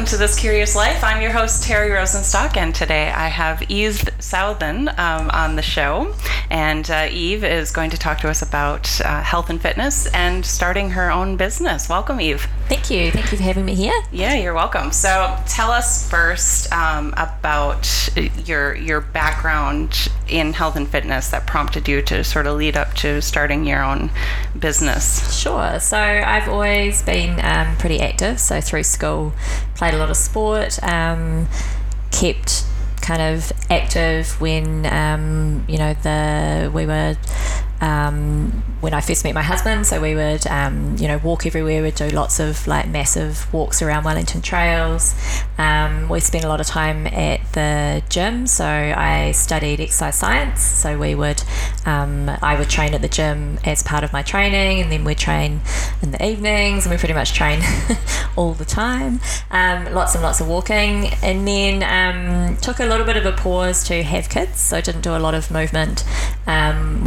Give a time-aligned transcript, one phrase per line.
[0.00, 1.04] welcome to This Curious Life.
[1.04, 6.14] I'm your host, Terry Rosenstock, and today I have Eve Southern um, on the show.
[6.48, 10.46] And uh, Eve is going to talk to us about uh, health and fitness and
[10.46, 11.90] starting her own business.
[11.90, 12.48] Welcome, Eve.
[12.70, 13.10] Thank you.
[13.10, 14.00] Thank you for having me here.
[14.12, 14.92] Yeah, you're welcome.
[14.92, 18.08] So, tell us first um, about
[18.46, 22.94] your your background in health and fitness that prompted you to sort of lead up
[22.94, 24.10] to starting your own
[24.56, 25.36] business.
[25.36, 25.80] Sure.
[25.80, 28.38] So, I've always been um, pretty active.
[28.38, 29.32] So, through school,
[29.74, 31.48] played a lot of sport, um,
[32.12, 32.64] kept
[33.02, 37.16] kind of active when um, you know the we were
[37.80, 39.86] um, when I first met my husband.
[39.86, 41.82] So we would, um, you know, walk everywhere.
[41.82, 45.14] We'd do lots of like massive walks around Wellington trails.
[45.58, 48.46] Um, we spent a lot of time at the gym.
[48.46, 50.62] So I studied exercise science.
[50.62, 51.42] So we would,
[51.86, 55.18] um, I would train at the gym as part of my training, and then we'd
[55.18, 55.60] train
[56.02, 57.60] in the evenings, and we pretty much train
[58.36, 59.20] all the time.
[59.50, 63.32] Um, lots and lots of walking, and then um, took a little bit of a
[63.32, 64.60] pause to have kids.
[64.60, 66.04] So I didn't do a lot of movement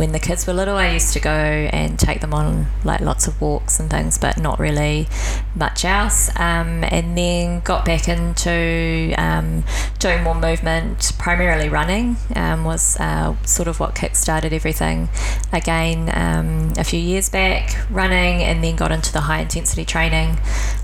[0.03, 3.28] when the kids were little, I used to go and take them on like lots
[3.28, 5.08] of walks and things, but not really
[5.56, 6.30] much else.
[6.38, 9.64] Um, and then got back into um,
[10.00, 15.09] doing more movement, primarily running, um, was uh, sort of what kick-started everything
[15.52, 20.38] again um, a few years back, running, and then got into the high intensity training.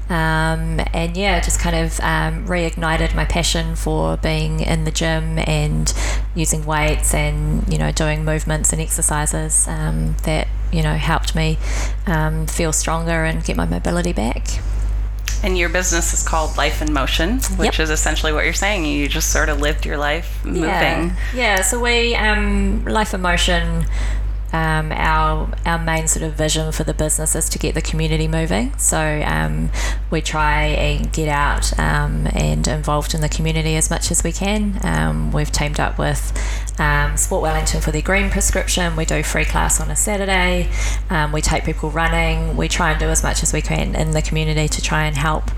[0.09, 5.37] Um, and yeah, just kind of um, reignited my passion for being in the gym
[5.39, 5.93] and
[6.33, 9.67] using weights and you know doing movements and exercises
[10.23, 11.57] that you know helped me
[12.07, 14.47] um, feel stronger and get my mobility back.
[15.41, 17.79] And your business is called Life in Motion, which Yep.
[17.79, 18.83] is essentially what you're saying.
[18.83, 20.61] You just sort of lived your life moving.
[20.63, 21.61] Yeah, yeah.
[21.61, 23.85] So we um, Life in Motion.
[24.51, 28.27] Um, our our main sort of vision for the business is to get the community
[28.27, 28.77] moving.
[28.77, 29.71] So um,
[30.09, 34.31] we try and get out um, and involved in the community as much as we
[34.31, 34.79] can.
[34.83, 36.33] Um, we've teamed up with
[36.79, 38.95] um, Sport Wellington for their green prescription.
[38.95, 40.69] We do free class on a Saturday.
[41.09, 42.57] Um, we take people running.
[42.57, 45.15] We try and do as much as we can in the community to try and
[45.15, 45.51] help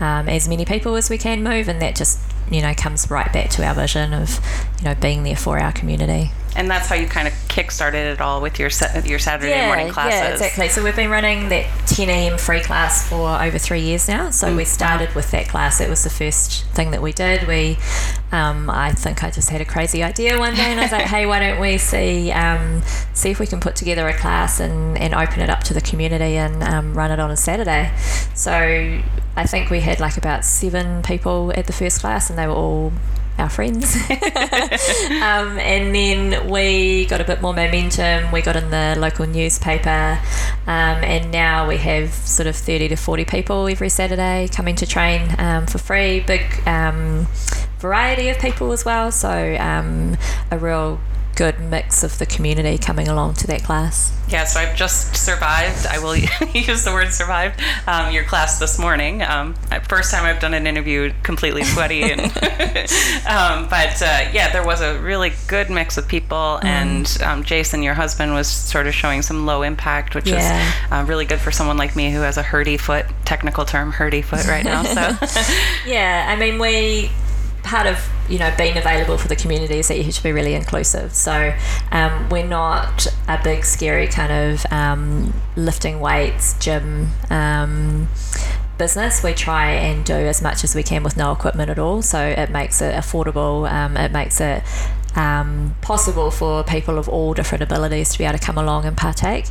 [0.00, 3.48] as many people as we can move, and that just you know comes right back
[3.50, 4.40] to our vision of
[4.78, 6.30] you know being there for our community.
[6.56, 8.70] And that's how you kind of kick-started it all with your
[9.04, 10.20] your Saturday morning classes.
[10.20, 10.68] Yeah, exactly.
[10.68, 12.38] So we've been running that 10 a.m.
[12.38, 14.30] free class for over three years now.
[14.30, 14.56] So Mm.
[14.58, 15.80] we started with that class.
[15.80, 17.48] It was the first thing that we did.
[17.48, 17.76] We,
[18.30, 21.06] um, I think I just had a crazy idea one day, and I was like,
[21.14, 22.82] "Hey, why don't we see um,
[23.14, 25.80] see if we can put together a class and, and open it up to the
[25.80, 27.92] community and um, run it on a Saturday?"
[28.34, 28.52] So
[29.36, 32.52] I think we had like about seven people at the first class, and they were
[32.54, 32.92] all
[33.38, 33.94] our friends.
[34.10, 38.30] um, and then we got a bit more momentum.
[38.32, 40.18] We got in the local newspaper,
[40.66, 44.86] um, and now we have sort of 30 to 40 people every Saturday coming to
[44.86, 46.20] train um, for free.
[46.20, 47.26] Big um,
[47.78, 49.10] variety of people as well.
[49.10, 50.16] So, um,
[50.50, 51.00] a real
[51.34, 54.10] good mix of the community coming along to that class.
[54.28, 55.86] Yeah, so I've just survived.
[55.86, 56.16] I will
[56.54, 57.60] use the word survived.
[57.86, 59.22] Um, your class this morning.
[59.22, 59.54] Um,
[59.88, 62.20] first time I've done an interview completely sweaty, and
[63.26, 67.82] um, but uh, yeah, there was a really good mix of people, and um, Jason,
[67.82, 70.38] your husband, was sort of showing some low impact, which Yeah.
[70.68, 73.04] is uh, really good for someone like me who has a hurdy foot.
[73.24, 74.82] Technical term, hurdy foot, right now.
[74.84, 75.00] So
[75.86, 77.10] Yeah, I mean, we
[77.64, 80.54] part of you know being available for the community is that you to be really
[80.54, 81.12] inclusive.
[81.14, 81.54] So
[81.90, 87.08] um, we're not a big scary kind of um, lifting weights gym.
[87.30, 88.08] Um,
[88.76, 92.02] business we try and do as much as we can with no equipment at all
[92.02, 94.64] so it makes it affordable um, it makes it
[95.14, 98.96] um, possible for people of all different abilities to be able to come along and
[98.96, 99.46] partake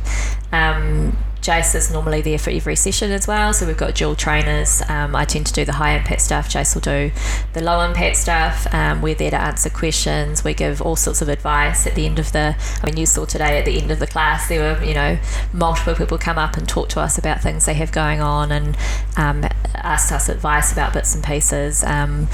[0.52, 3.52] um, Jace is normally there for every session as well.
[3.52, 4.80] So we've got dual trainers.
[4.88, 6.48] Um, I tend to do the high impact stuff.
[6.48, 7.12] Jace will do
[7.52, 8.66] the low impact stuff.
[8.72, 10.42] Um, we're there to answer questions.
[10.42, 12.56] We give all sorts of advice at the end of the.
[12.82, 15.18] I mean, you saw today at the end of the class there were you know
[15.52, 18.74] multiple people come up and talk to us about things they have going on and
[19.18, 21.84] um, asked us advice about bits and pieces.
[21.84, 22.28] Um,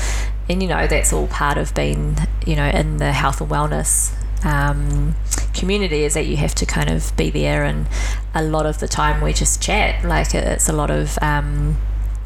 [0.49, 4.15] and you know that's all part of being you know in the health and wellness
[4.45, 5.15] um,
[5.55, 7.87] community is that you have to kind of be there and
[8.35, 10.05] a lot of the time we just chat.
[10.05, 11.77] Like it's a lot of um,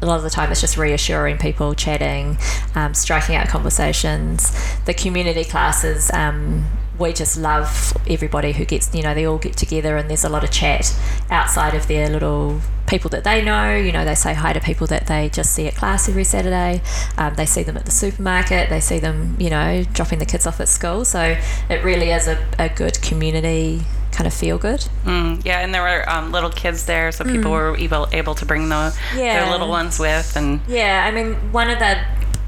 [0.01, 2.37] a lot of the time it's just reassuring people chatting
[2.75, 4.51] um, striking out conversations.
[4.85, 6.65] The community classes um,
[6.99, 10.29] we just love everybody who gets you know they all get together and there's a
[10.29, 10.97] lot of chat
[11.29, 14.85] outside of their little people that they know you know they say hi to people
[14.87, 16.81] that they just see at class every saturday
[17.17, 20.45] um, they see them at the supermarket they see them you know dropping the kids
[20.45, 21.35] off at school so
[21.69, 24.79] it really is a, a good community kind of feel good.
[25.03, 28.45] Mm, yeah, and there were um, little kids there, so people were able able to
[28.45, 29.41] bring the, Yeah.
[29.43, 31.99] their little ones with, and Yeah, I mean, one of the,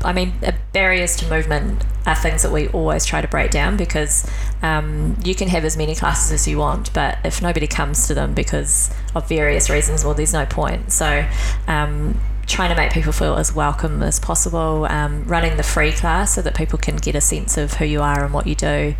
[0.03, 0.33] I mean,
[0.73, 4.29] barriers to movement are things that we always try to break down because
[4.61, 8.13] um, you can have as many classes as you want, but if nobody comes to
[8.13, 10.91] them because of various reasons, well, there's no point.
[10.91, 11.25] So,
[11.67, 16.35] um, trying to make people feel as welcome as possible, um, running the free class
[16.35, 18.95] so that people can get a sense of who you are and what you do.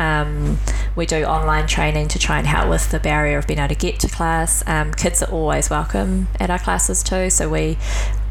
[0.00, 0.58] Um,
[0.96, 3.76] we do online training to try and help with the barrier of being able to
[3.76, 4.66] get to class.
[4.66, 7.78] Um, kids are always welcome at our classes too, so we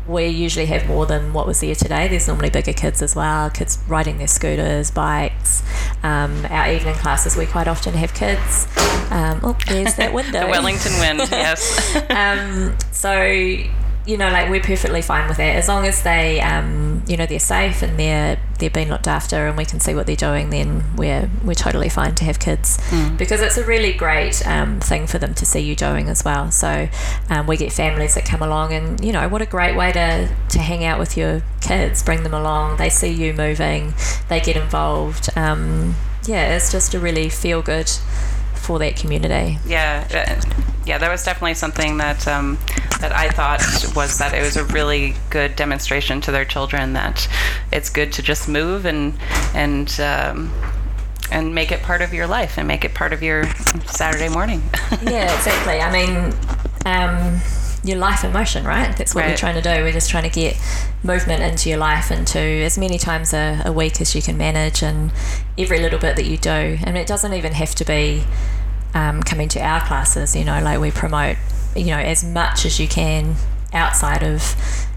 [0.07, 2.07] we usually have more than what was there today.
[2.07, 5.63] There's normally bigger kids as well, kids riding their scooters, bikes.
[6.03, 8.67] Um, our evening classes, we quite often have kids.
[9.11, 10.45] Um, oh, there's that window.
[10.45, 11.19] the Wellington wind.
[11.31, 11.95] yes.
[12.09, 13.57] um, so
[14.07, 17.25] you know, like we're perfectly fine with that as long as they, um, you know,
[17.25, 20.49] they're safe and they're they're being looked after and we can see what they're doing.
[20.49, 22.79] Then we're we're totally fine to have kids
[23.17, 26.51] because it's a really great um, thing for them to see you doing as well.
[26.51, 26.87] So
[27.29, 30.29] um, we get families that come along and you know what a great way to
[30.49, 32.77] to hang out with your kids, bring them along.
[32.77, 33.93] They see you moving,
[34.29, 35.29] they get involved.
[35.35, 35.95] Um,
[36.25, 37.91] yeah, it's just a really feel good
[38.67, 39.57] for that community.
[39.65, 40.41] Yeah, uh,
[40.85, 42.59] yeah, that was definitely something that um,
[42.99, 43.61] that I thought
[43.95, 47.29] was that it was a really good demonstration to their children that
[47.71, 49.13] it's good to just move and
[49.55, 50.53] and um,
[51.31, 53.45] and make it part of your life and make it part of your
[53.85, 54.61] Saturday morning.
[55.01, 55.79] yeah, exactly.
[55.79, 56.33] I mean,
[56.85, 57.39] um,
[57.85, 58.95] your life in motion, right?
[58.97, 59.81] That's what we're trying to do.
[59.81, 60.57] We're just trying to get
[61.03, 64.83] movement into your life into as many times a, a week as you can manage
[64.83, 65.11] and
[65.57, 66.77] every little bit that you do.
[66.83, 68.25] And it doesn't even have to be
[68.97, 71.37] um, coming to our classes, you know, like we promote,
[71.75, 73.35] you know, as much as you can
[73.71, 74.55] outside of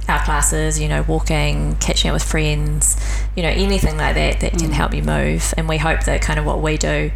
[0.08, 2.96] our classes, you know, walking, catching up with friends,
[3.36, 5.52] you know, anything like that that can help you move.
[5.56, 7.10] And we hope that kind of what we do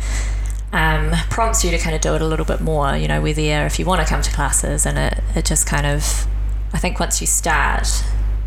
[0.73, 2.95] um, prompts you to kind of do it a little bit more.
[2.97, 5.67] You know, we're there if you want to come to classes, and it, it just
[5.67, 6.27] kind of,
[6.75, 8.05] I think once you start,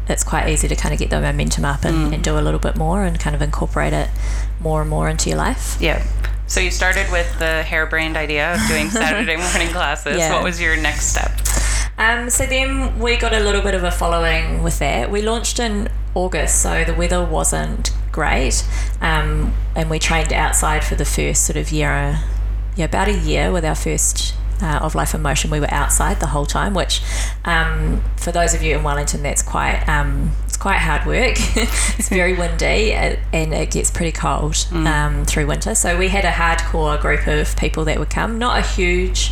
[0.08, 2.60] it's quite easy to kind of get the momentum up and, and do a little
[2.60, 4.10] bit more and kind of incorporate it
[4.60, 5.78] more and more into your life.
[5.82, 6.06] yeah.
[6.48, 10.18] So you started with the harebrained idea of doing Saturday morning classes.
[10.18, 10.34] Yeah.
[10.34, 11.32] What was your next step?
[11.98, 15.12] Um, so then we got a little bit of a following with that.
[15.12, 18.66] We launched in August, so the weather wasn't great,
[19.02, 22.20] um, and we trained outside for the first sort of year,
[22.76, 24.34] yeah, about a year with our first.
[24.60, 27.02] Uh, of life in motion, we were outside the whole time, which,
[27.46, 31.36] um, for those of you in Wellington, that's quite um, it's quite hard work.
[31.38, 35.76] it's very windy uh, and it gets pretty cold um, through winter.
[35.76, 39.32] So we had a hardcore group of people that would come, not a huge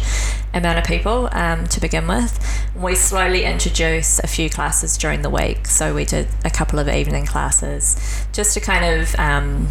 [0.54, 2.40] amount of people um, to begin with.
[2.76, 5.66] We slowly introduced a few classes during the week.
[5.68, 9.68] So we did a couple of evening classes just to kind of um,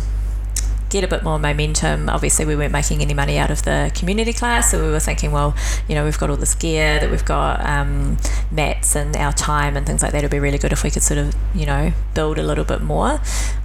[0.95, 2.09] get a bit more momentum.
[2.09, 5.33] Obviously, we weren't making any money out of the community class, so we were thinking,
[5.33, 5.55] well,
[5.89, 8.17] you know, we've got all this gear, that we've got um,
[8.53, 10.19] mats and our time and things like that.
[10.19, 12.81] It'd be really good if we could sort of, you know, build a little bit
[12.81, 13.21] more.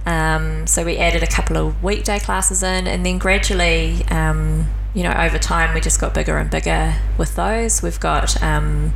[0.06, 4.04] Um, so we added a couple of weekday classes in, and then gradually.
[4.10, 7.80] Um, you know, over time, we just got bigger and bigger with those.
[7.80, 8.92] We've got, um,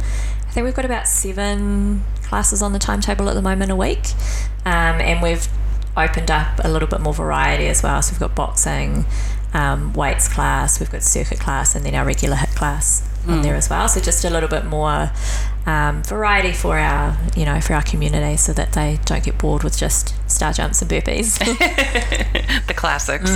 [0.49, 4.11] I think we've got about seven classes on the timetable at the moment a week,
[4.67, 5.47] um, and we've
[5.97, 8.03] opened up a little bit more variety as well.
[8.03, 9.05] So we've got boxing,
[9.53, 13.55] um, weights class, we've got circuit class, and then our regular HIIT class on there
[13.55, 13.89] as well.
[13.89, 15.11] So just a little bit more
[15.65, 19.65] um, variety for our, you know, for our community, so that they don't get bored
[19.65, 21.39] with just star jumps and burpees.
[22.67, 23.31] The classics.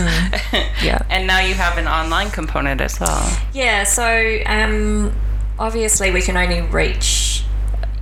[0.83, 1.03] yeah.
[1.11, 3.39] And now you have an online component as well.
[3.53, 5.13] Yeah, so um,
[5.59, 7.28] obviously we can only reach,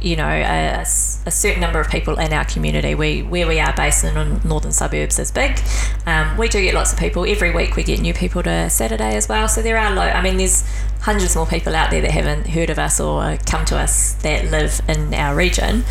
[0.00, 2.95] you know, a certain number of people in our community.
[2.95, 5.59] We where we are based in the northern suburbs is big.
[6.07, 7.76] Um, we do get lots of people every week.
[7.76, 9.49] We get new people to Saturday as well.
[9.49, 10.65] So there are, lo- I mean, there's
[11.00, 14.50] hundreds more people out there that haven't heard of us or come to us that
[14.50, 15.85] live in our region.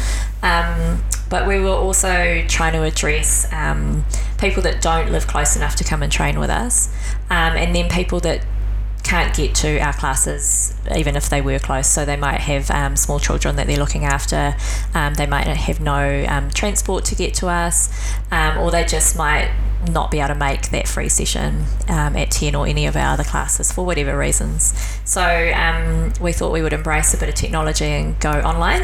[0.44, 4.06] Um, but we were also trying to address um,
[4.38, 6.90] people that don't live close enough to come and train with us,
[7.30, 8.46] um, and then people that
[9.06, 11.88] can't get to our classes even if they were close.
[11.88, 14.56] So they might have um, small children that they're looking after.
[14.94, 17.90] Um, they might have no um, transport to get to us,
[18.32, 19.52] um, or they just might
[19.92, 23.14] not be able to make that free session um, at 10 or any of our
[23.14, 24.74] other classes for whatever reasons.
[25.06, 28.82] So um, we thought we would embrace a bit of technology and go online.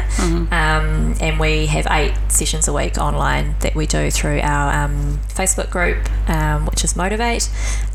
[0.52, 5.18] Um, and we have eight sessions a week online that we do through our um,
[5.28, 7.50] Facebook group, um, which is Motivate.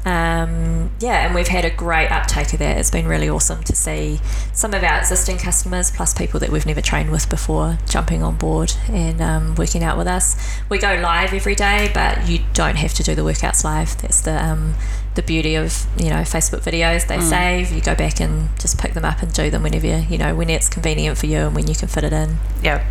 [0.05, 2.77] Um, yeah, and we've had a great uptake of that.
[2.77, 4.19] It's been really awesome to see
[4.53, 8.35] some of our existing customers, plus people that we've never trained with before, jumping on
[8.37, 10.35] board and um, working out with us.
[10.69, 13.97] We go live every day, but you don't have to do the workouts live.
[14.01, 14.75] That's the um,
[15.15, 17.07] the beauty of you know Facebook videos.
[17.07, 17.71] They save.
[17.71, 20.35] You go back and just pick them up and do them whenever you, you know
[20.35, 22.37] when it's convenient for you and when you can fit it in.
[22.63, 22.83] Yep.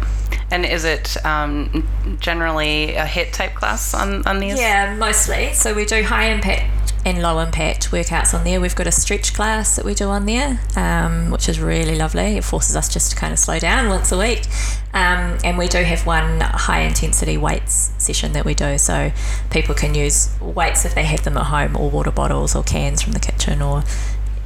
[0.50, 1.88] And is it um,
[2.20, 4.58] generally a HIIT type class on, on these?
[4.58, 5.52] Yeah, mostly.
[5.54, 6.75] So we do high impact
[7.06, 8.60] and low impact workouts on there.
[8.60, 12.36] We've got a stretch class that we do on there, um, which is really lovely.
[12.36, 14.44] It forces us just to kind of slow down once a week.
[14.92, 18.76] Um, and we do have one high intensity weights session that we do.
[18.76, 19.12] So
[19.50, 23.02] people can use weights if they have them at home, or water bottles, or cans
[23.02, 23.84] from the kitchen, or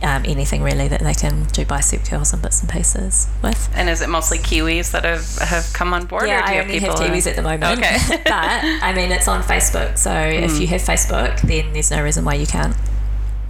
[0.03, 3.71] um, anything really that they can do bicep curls and bits and pieces with.
[3.75, 6.27] And is it mostly Kiwis that have, have come on board?
[6.27, 7.79] Yeah, or do I you only have people Kiwis at the moment.
[7.79, 7.97] Okay.
[8.25, 12.25] but I mean, it's on Facebook, so if you have Facebook, then there's no reason
[12.25, 12.77] why you can't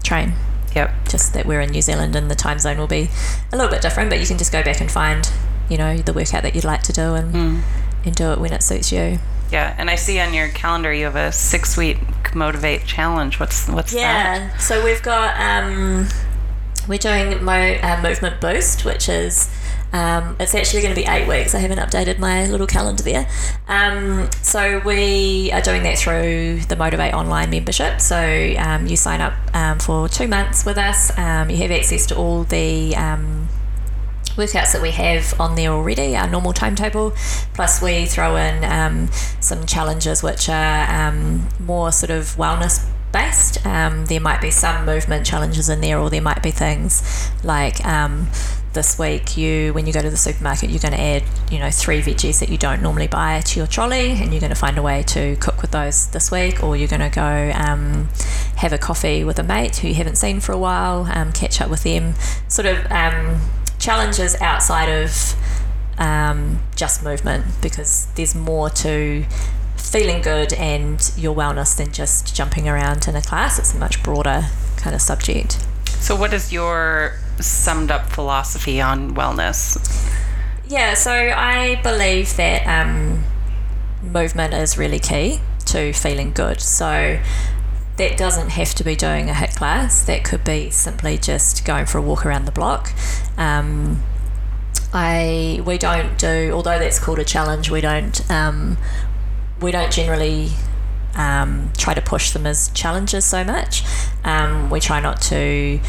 [0.02, 0.34] train.
[0.74, 1.08] Yep.
[1.08, 3.08] Just that we're in New Zealand and the time zone will be
[3.52, 5.30] a little bit different, but you can just go back and find,
[5.68, 7.62] you know, the workout that you'd like to do and
[8.04, 9.18] and do it when it suits you.
[9.50, 9.74] Yeah.
[9.78, 11.98] And I see on your calendar you have a six week
[12.34, 13.40] Motivate challenge.
[13.40, 13.98] What's what's that?
[13.98, 14.56] Yeah.
[14.58, 16.06] So we've got um,
[16.88, 19.50] we're doing Mo uh, Movement Boost, which is
[19.92, 21.54] um, it's actually going to be eight weeks.
[21.54, 23.28] I haven't updated my little calendar there.
[23.68, 28.00] Um, so we are doing that through the Motivate online membership.
[28.00, 31.16] So um, you sign up um, for two months with us.
[31.18, 33.48] Um, you have access to all the um,
[34.36, 37.12] workouts that we have on there already, our normal timetable.
[37.54, 39.08] Plus, we throw in
[39.40, 41.12] some challenges which are
[41.58, 43.64] more sort of wellness based.
[43.66, 47.84] Um, there might be some movement challenges in there, or there might be things like.
[47.84, 48.28] Um,
[48.72, 51.70] this week, you when you go to the supermarket, you're going to add, you know,
[51.70, 54.78] three veggies that you don't normally buy to your trolley, and you're going to find
[54.78, 56.62] a way to cook with those this week.
[56.62, 58.08] Or you're going to go um,
[58.56, 61.60] have a coffee with a mate who you haven't seen for a while, um, catch
[61.60, 62.14] up with them,
[62.46, 63.40] sort of um,
[63.78, 65.34] challenges outside of
[65.98, 69.24] um, just movement because there's more to
[69.80, 73.58] feeling good and your wellness than just jumping around in a class.
[73.58, 74.46] It's a much broader
[74.76, 75.64] kind of subject.
[75.86, 79.78] So what is your summed up philosophy on wellness?
[80.66, 83.24] Yeah, so I believe that um,
[84.02, 86.60] movement is really key to feeling good.
[86.60, 87.18] So
[87.96, 90.04] that doesn't have to be doing a HIIT class.
[90.04, 92.92] That could be simply just going for a walk around the block.
[93.36, 94.02] Um,
[94.92, 97.70] I we don't do although that's called a challenge.
[97.70, 98.78] We don't um,
[99.60, 100.50] we don't generally
[101.14, 103.84] um, try to push them as challenges so much.
[104.24, 105.80] Um, we try not to,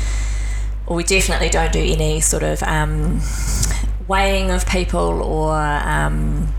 [0.88, 3.22] or we definitely don't do any sort of um,
[4.08, 6.54] weighing of people or um,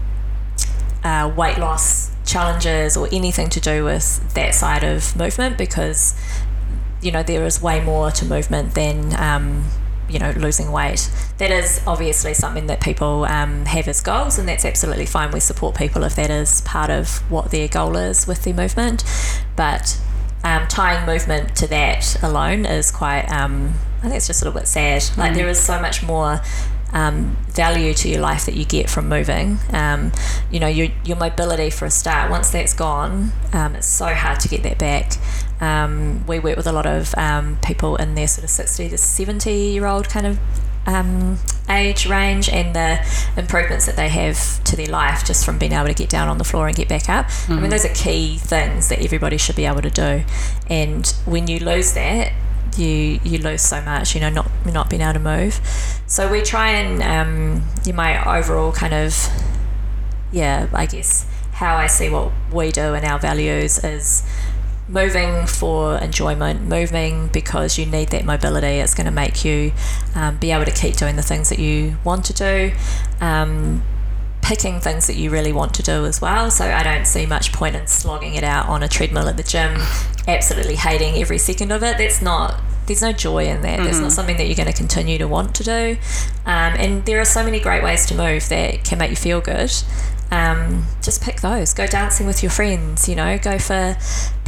[1.05, 6.15] uh, weight loss challenges or anything to do with that side of movement because
[7.03, 9.65] you know there is way more to movement than um,
[10.13, 14.49] you know losing weight that is obviously something that people um, have as goals and
[14.49, 18.27] that's absolutely fine we support people if that is part of what their goal is
[18.27, 19.03] with their movement
[19.57, 20.01] but
[20.45, 24.61] um, tying movement to that alone is quite um, I think it's just a little
[24.61, 26.41] bit sad like there is so much more
[26.93, 29.59] um, value to your life that you get from moving.
[29.71, 30.13] Um,
[30.51, 34.41] you know, your, your mobility for a start, once that's gone, um, it's so hard
[34.41, 35.13] to get that back.
[35.63, 38.99] Um, we work with a lot of um, people in their sort of 60 to
[38.99, 40.41] 70 year old kind of
[40.87, 41.39] um,
[41.71, 42.99] age range and the
[43.37, 46.39] improvements that they have to their life just from being able to get down on
[46.39, 47.27] the floor and get back up.
[47.49, 50.25] I mean, those are key things that everybody should be able to do.
[50.69, 52.33] And when you lose that,
[52.77, 55.61] you you lose so much, you know, not not being able to move.
[56.07, 59.15] So we try and um, you my overall kind of
[60.33, 64.25] yeah, I guess how I see what we do and our values is
[64.89, 68.79] moving for enjoyment, moving because you need that mobility.
[68.79, 69.73] It's going to make you
[70.15, 72.73] um, be able to keep doing the things that you want to do.
[73.21, 73.83] Um,
[74.43, 76.51] picking things that you really want to do as well.
[76.51, 79.43] So I don't see much point in slogging it out on a treadmill at the
[79.43, 79.81] gym,
[80.27, 81.97] absolutely hating every second of it.
[81.97, 82.61] That's not.
[82.87, 83.79] There's no joy in that.
[83.79, 85.97] That's not something that you're going to continue to want to do.
[86.45, 89.41] Um, and there are so many great ways to move that can make you feel
[89.41, 89.73] good.
[90.33, 91.73] Um, just pick those.
[91.73, 93.09] Go dancing with your friends.
[93.09, 93.97] You know, go for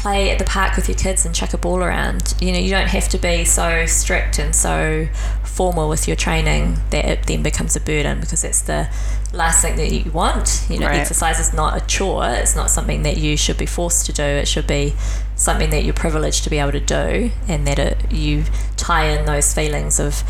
[0.05, 2.35] play at the park with your kids and chuck a ball around.
[2.39, 5.09] You know, you don't have to be so strict and so
[5.45, 8.87] formal with your training that it then becomes a burden because it's the
[9.33, 10.67] last thing that you want.
[10.69, 11.01] You know, Right.
[11.01, 12.27] exercise is not a chore.
[12.29, 14.23] It's not something that you should be forced to do.
[14.23, 14.95] It should be
[15.37, 18.45] something that you're privileged to be able to do, and that it, you
[18.77, 20.23] tie in those feelings of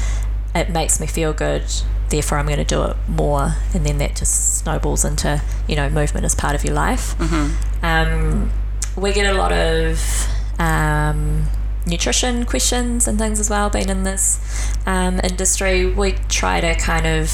[0.55, 1.65] it makes me feel good.
[2.11, 5.89] Therefore, I'm going to do it more, and then that just snowballs into you know
[5.91, 7.17] movement as part of your life.
[7.83, 8.53] Um,
[8.97, 11.47] we get a lot of um,
[11.87, 13.71] nutrition questions and things as well.
[13.71, 14.41] Being in this
[14.87, 17.29] um, industry, we try to kind of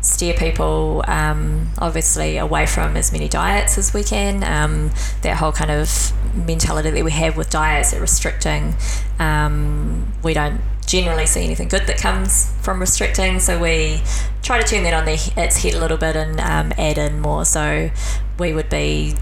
[0.00, 4.44] steer people um, obviously away from as many diets as we can.
[4.44, 4.90] Um,
[5.22, 8.74] that whole kind of mentality that we have with diets that restricting,
[9.18, 13.40] um, we don't generally see anything good that comes from restricting.
[13.40, 14.02] So we
[14.42, 17.20] try to turn that on the, its head a little bit and um, add in
[17.20, 17.44] more.
[17.46, 17.90] So
[18.38, 19.14] we would be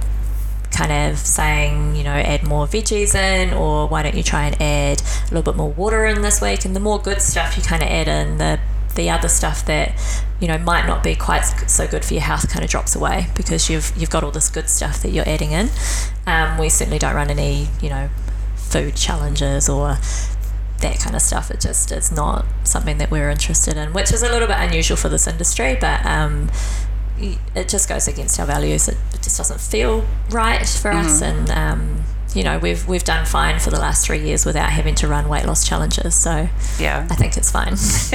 [0.73, 4.61] kind of saying, you know, add more veggies in, or why don't you try and
[4.61, 6.65] add a little bit more water in this week?
[6.65, 8.59] And the more good stuff you kind of add in, the
[8.95, 9.95] the other stuff that
[10.41, 13.29] you know might not be quite so good for your health kind of drops away
[13.35, 15.71] because you've you've got all this good stuff that you're adding in.
[16.27, 18.11] Um, we certainly don't run any you know
[18.57, 19.99] food challenges or
[20.81, 21.51] that kind of stuff.
[21.51, 24.97] It just is not something that we're interested in, which is a little bit unusual
[24.97, 26.05] for this industry, but.
[26.05, 26.51] Um,
[27.55, 28.89] it just goes against our values.
[28.89, 31.07] It, just doesn't feel right for mm-hmm.
[31.07, 32.03] us, and um,
[32.35, 35.29] you know we've we've done fine for the last three years without having to run
[35.29, 36.17] weight loss challenges.
[36.17, 36.49] So
[36.79, 37.77] yeah, I think it's fine.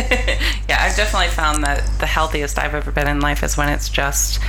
[0.68, 3.88] yeah, I've definitely found that the healthiest I've ever been in life is when it's
[3.88, 4.42] just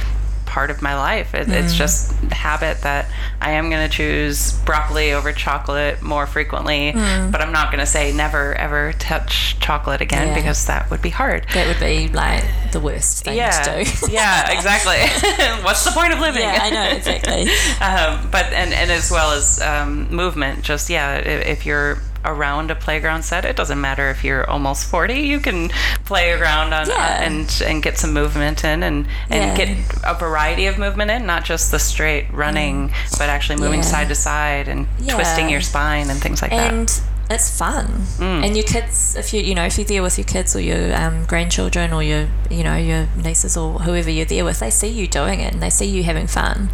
[0.59, 1.37] part of my life.
[1.37, 1.53] It, mm.
[1.53, 3.07] It's just habit that
[3.41, 7.31] I am going to choose broccoli over chocolate more frequently, mm.
[7.31, 10.35] but I'm not going to say never ever touch chocolate again yeah.
[10.35, 11.47] because that would be hard.
[11.55, 13.51] That would be like the worst thing yeah.
[13.51, 14.13] to do.
[14.13, 14.99] yeah, exactly.
[15.65, 16.43] What's the point of living?
[16.43, 17.43] Yeah, I know exactly.
[17.81, 22.75] um, but and and as well as um, movement, just yeah, if you're around a
[22.75, 23.45] playground set.
[23.45, 25.71] It doesn't matter if you're almost 40, you can
[26.05, 27.23] play around on yeah.
[27.23, 29.67] and and get some movement in and and yeah.
[29.67, 33.19] get a variety of movement in, not just the straight running, mm.
[33.19, 33.87] but actually moving yeah.
[33.87, 36.73] side to side and twisting your spine and things like that.
[36.73, 38.45] and that it's fun mm.
[38.45, 40.95] and your kids if you you know if you're there with your kids or your
[40.97, 44.89] um, grandchildren or your you know your nieces or whoever you're there with they see
[44.89, 46.71] you doing it and they see you having fun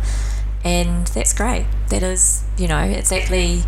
[0.63, 3.63] and that's great that is you know exactly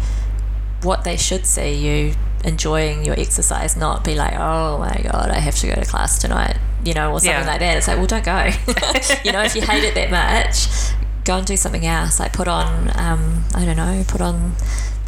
[0.87, 2.15] what they should see you
[2.45, 6.19] enjoying your exercise, not be like, oh my god, I have to go to class
[6.19, 7.47] tonight, you know, or something yeah.
[7.47, 7.77] like that.
[7.77, 8.45] It's like, well, don't go.
[9.25, 12.21] you know, if you hate it that much, go and do something else.
[12.21, 14.55] Like put on, um, I don't know, put on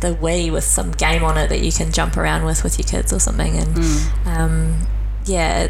[0.01, 2.87] the Wii with some game on it that you can jump around with with your
[2.87, 3.57] kids or something.
[3.57, 4.27] And mm.
[4.27, 4.87] um,
[5.25, 5.69] yeah,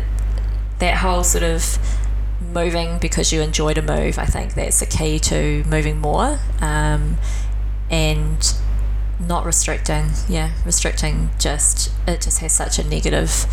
[0.79, 1.79] that whole sort of
[2.53, 6.39] moving because you enjoy to move, I think that's the key to moving more.
[6.61, 7.19] Um,
[7.91, 8.55] and
[9.21, 13.47] not restricting yeah restricting just it just has such a negative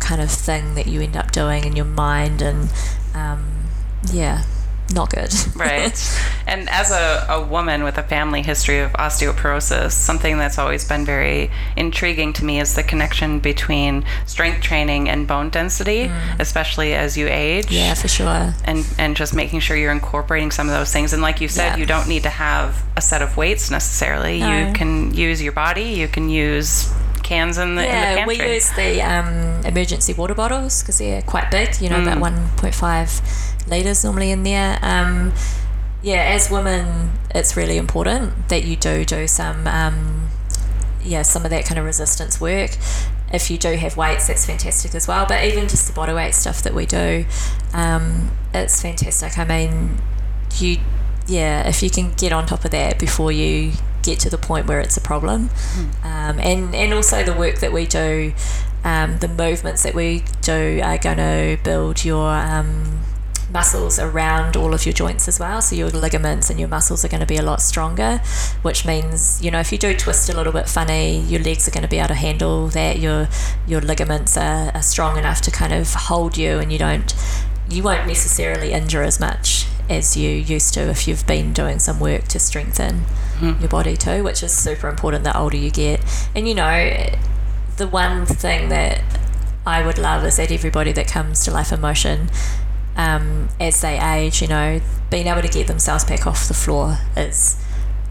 [0.00, 2.70] kind of thing that you end up doing in your mind and
[3.14, 3.64] um,
[4.12, 4.42] yeah
[4.92, 5.32] not good.
[5.56, 6.20] right.
[6.46, 11.06] And as a, a woman with a family history of osteoporosis, something that's always been
[11.06, 16.38] very intriguing to me is the connection between strength training and bone density, mm.
[16.38, 17.70] especially as you age.
[17.70, 18.54] Yeah, for sure.
[18.64, 21.14] And and just making sure you're incorporating some of those things.
[21.14, 21.76] And like you said, yeah.
[21.76, 24.40] you don't need to have a set of weights necessarily.
[24.40, 24.66] No.
[24.66, 25.84] You can use your body.
[25.84, 26.92] You can use
[27.24, 31.22] cans in the, yeah, in the we use the um, emergency water bottles because they're
[31.22, 32.02] quite big, you know, mm.
[32.02, 34.78] about 1.5 litres normally in there.
[34.82, 35.32] Um,
[36.02, 40.28] yeah, as women, it's really important that you do do some, um,
[41.02, 42.76] yeah, some of that kind of resistance work.
[43.32, 45.24] If you do have weights, that's fantastic as well.
[45.26, 47.24] But even just the body weight stuff that we do,
[47.72, 49.38] um, it's fantastic.
[49.38, 49.96] I mean,
[50.58, 50.76] you,
[51.26, 53.72] yeah, if you can get on top of that before you
[54.04, 55.48] get to the point where it's a problem.
[55.48, 56.04] Mm.
[56.04, 58.34] Um, and, and also the work that we do,
[58.84, 63.00] um, the movements that we do are going to build your um,
[63.50, 65.62] muscles around all of your joints as well.
[65.62, 68.18] So your ligaments and your muscles are going to be a lot stronger,
[68.62, 71.70] which means, you know, if you do twist a little bit funny, your legs are
[71.70, 72.98] going to be able to handle that.
[72.98, 73.28] Your,
[73.66, 77.14] your ligaments are, are strong enough to kind of hold you and you don't,
[77.70, 82.00] you won't necessarily injure as much as you used to if you've been doing some
[82.00, 83.04] work to strengthen
[83.38, 83.60] mm.
[83.60, 86.00] your body too, which is super important the older you get.
[86.34, 87.10] And you know,
[87.76, 89.02] the one thing that
[89.66, 92.30] I would love is that everybody that comes to Life in Motion,
[92.96, 96.98] um, as they age, you know, being able to get themselves back off the floor
[97.16, 97.60] is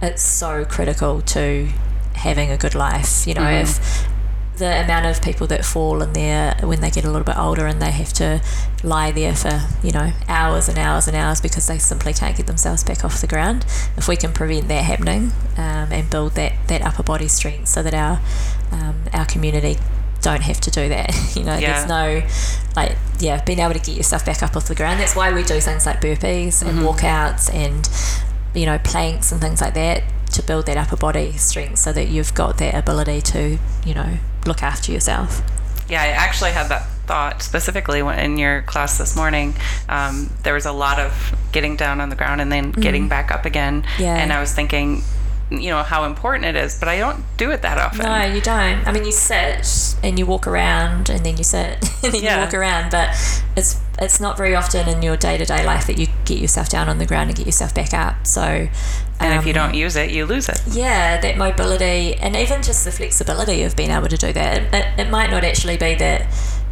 [0.01, 1.69] it's so critical to
[2.15, 3.25] having a good life.
[3.25, 3.63] You know, mm-hmm.
[3.63, 4.12] if
[4.57, 7.65] the amount of people that fall in there when they get a little bit older
[7.65, 8.41] and they have to
[8.83, 12.45] lie there for you know hours and hours and hours because they simply can't get
[12.45, 13.65] themselves back off the ground
[13.97, 17.81] if we can prevent that happening um, and build that that upper body strength so
[17.81, 18.21] that our
[18.71, 19.77] um, our community
[20.21, 21.73] don't have to do that you know yeah.
[21.73, 22.21] there's no
[22.75, 25.41] like yeah being able to get yourself back up off the ground that's why we
[25.43, 26.85] do things like burpees and mm-hmm.
[26.85, 27.89] walkouts and
[28.53, 32.07] you know planks and things like that to build that upper body strength so that
[32.07, 35.41] you've got that ability to you know look after yourself.
[35.89, 39.53] Yeah, I actually had that thought specifically when, in your class this morning.
[39.89, 42.81] Um, there was a lot of getting down on the ground and then mm.
[42.81, 43.83] getting back up again.
[43.99, 44.15] Yeah.
[44.15, 45.03] And I was thinking,
[45.61, 48.05] you know, how important it is, but I don't do it that often.
[48.05, 48.85] No, you don't.
[48.87, 52.35] I mean, you sit and you walk around and then you sit and then Yeah.
[52.35, 52.91] you walk around.
[52.91, 53.09] But
[53.55, 56.67] it's it's not very often in your day to day life that you get yourself
[56.69, 58.25] down on the ground and get yourself back up.
[58.25, 58.41] So
[59.19, 60.61] And if you um, don't use it, you lose it.
[60.67, 64.73] yeah, that mobility and even just the flexibility of being able to do that.
[64.73, 66.25] It, it might not actually be that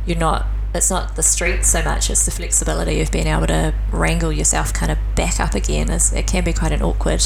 [0.05, 3.73] you're not, it's not the strength so much, it's the flexibility of being able to
[3.91, 5.89] wrangle yourself kind of back up again.
[5.91, 7.23] Is, it can be quite an awkward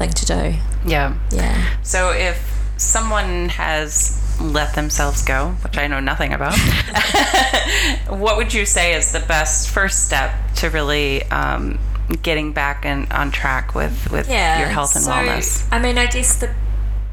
[0.00, 0.54] thing to do.
[0.88, 1.14] Yeah.
[1.30, 1.76] Yeah.
[1.82, 2.36] So if
[2.78, 6.56] someone has let themselves go, which I know nothing about,
[8.08, 11.78] what would you say is the best first step to really um,
[12.22, 14.58] getting back and on track with, with Yeah.
[14.60, 15.68] your health and so, wellness?
[15.70, 16.50] I mean, I guess the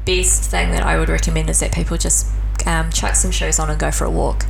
[0.06, 2.26] best thing that I would recommend is that people just
[2.66, 4.46] um, chuck some shoes on and go for a walk.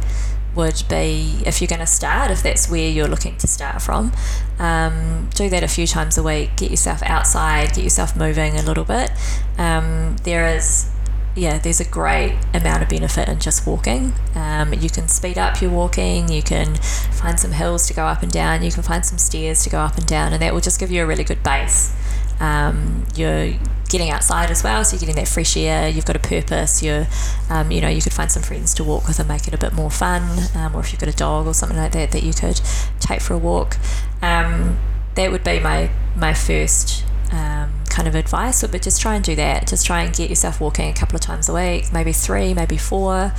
[0.59, 4.13] Would be if you're going to start, if that's where you're looking to start from,
[4.59, 6.57] um, do that a few times a week.
[6.57, 9.13] Get yourself outside, get yourself moving a little bit.
[9.57, 10.91] Um, there is
[11.37, 14.15] yeah, there's a great amount of benefit in just walking.
[14.35, 18.23] Um, you can speed up your walking, you can find some hills to go up
[18.25, 20.61] and down, you can find some stairs to go up and down, and that will
[20.61, 21.95] just give you a really good base.
[22.41, 23.55] Um, you're
[23.89, 25.89] getting outside as well, so you're getting that fresh air.
[25.89, 26.83] You've got a purpose.
[26.83, 27.07] You're,
[27.51, 29.59] um, you know, you could find some friends to walk with and make it a
[29.59, 30.23] bit more fun.
[30.55, 32.61] Um, or if you've got a dog or something like that that you could
[33.01, 33.77] take for a walk.
[34.23, 34.79] Um,
[35.15, 39.35] that would be my my first um, kind of advice But just try and do
[39.37, 39.67] that.
[39.67, 42.77] Just try and get yourself walking a couple of times a week, maybe three, maybe
[42.77, 43.33] four,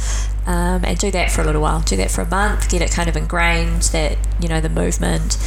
[0.45, 1.81] um, and do that for a little while.
[1.81, 5.37] Do that for a month, get it kind of ingrained that you know the movement,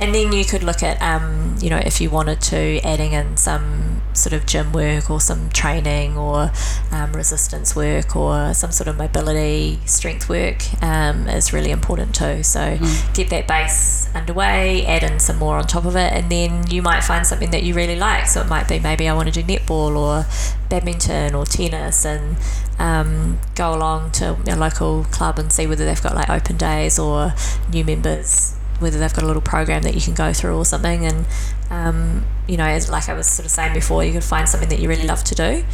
[0.00, 3.36] and then you could look at um, you know if you wanted to adding in
[3.36, 6.50] some sort of gym work or some training or
[6.90, 12.42] um, resistance work or some sort of mobility strength work um, is really important too.
[12.42, 12.78] So
[13.14, 16.82] get that base underway, add in some more on top of it, and then you
[16.82, 18.26] might find something that you really like.
[18.26, 20.26] So it might be maybe I want to do netball or
[20.68, 22.36] badminton or tennis and
[22.78, 26.98] um, go along to a local club and see whether they've got like open days
[26.98, 27.34] or
[27.72, 31.06] new members whether they've got a little program that you can go through or something.
[31.06, 31.26] And
[31.70, 34.68] um, you know as like I was sort of saying before you could find something
[34.68, 35.64] that you really love to do.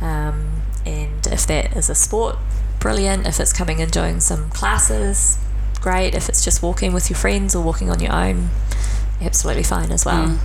[0.00, 2.36] Um, and if that is a sport
[2.80, 3.26] brilliant.
[3.26, 5.38] If it's coming and doing some classes
[5.80, 6.14] great.
[6.14, 8.48] If it's just walking with your friends or walking on your own
[9.20, 10.38] absolutely fine as well.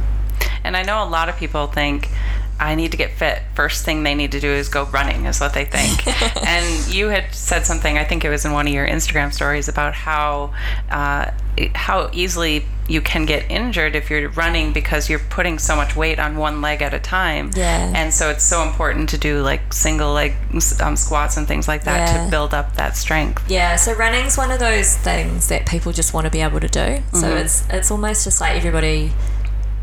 [0.63, 2.09] And I know a lot of people think
[2.59, 3.41] I need to get fit.
[3.55, 6.05] First thing they need to do is go running, is what they think.
[6.47, 7.97] and you had said something.
[7.97, 10.53] I think it was in one of your Instagram stories about how
[10.89, 11.31] uh,
[11.75, 16.19] how easily you can get injured if you're running because you're putting so much weight
[16.19, 17.51] on one leg at a time.
[17.55, 17.91] Yeah.
[17.95, 20.33] And so it's so important to do like single leg
[20.81, 22.25] um, squats and things like that Yeah.
[22.25, 23.43] to build up that strength.
[23.49, 26.67] Yeah, so running's one of those things that people just want to be able to
[26.67, 26.99] do.
[27.13, 29.11] So it's it's almost just like everybody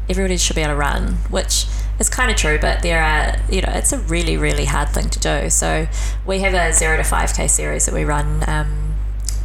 [0.09, 1.67] everybody should be able to run, which
[1.99, 5.09] is kind of true, but there are you know it's a really really hard thing
[5.11, 5.51] to do.
[5.51, 5.89] So
[6.27, 8.95] we have a zero to five k series that we run um,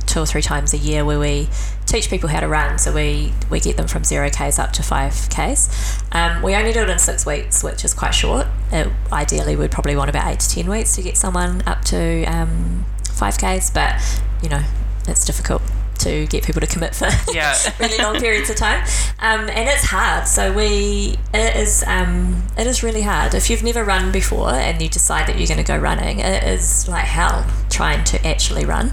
[0.05, 1.47] two or three times a year where we
[1.85, 2.77] teach people how to run.
[2.77, 5.69] So we we get them from zero k's up to five k's.
[6.11, 8.47] Um, we only do it in six weeks, which is quite short.
[8.71, 12.25] It, ideally, we'd probably want about eight to ten weeks to get someone up to
[12.25, 14.01] um, five k's, but
[14.41, 14.63] you know
[15.07, 15.61] it's difficult
[16.01, 17.55] to get people to commit for Yeah.
[17.79, 18.83] really long periods of time,
[19.19, 20.27] um, and it's hard.
[20.27, 23.33] So we it is um, it is really hard.
[23.33, 26.43] If you've never run before and you decide that you're going to go running, it
[26.43, 28.91] is like hell trying to actually run.